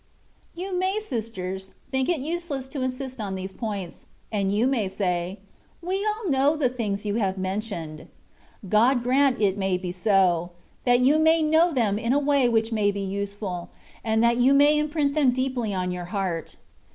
[0.55, 5.37] You may, sisters, think it useless to insist on these points; and you may say:"
[5.83, 8.07] We all know the things you have mentioned."
[8.67, 10.53] God grant it may be so—
[10.85, 13.69] that you may know them in a way which may be useful,
[14.03, 16.55] and that you may imprint them deeply on your heart.